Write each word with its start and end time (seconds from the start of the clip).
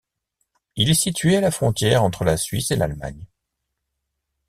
Il 0.77 0.89
est 0.89 0.95
situé 0.95 1.37
à 1.37 1.41
la 1.41 1.51
frontière 1.51 2.01
entre 2.03 2.23
la 2.23 2.35
Suisse 2.35 2.71
et 2.71 2.75
l'Allemagne. 2.75 3.23